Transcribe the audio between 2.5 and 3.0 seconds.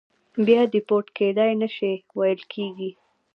کېږي.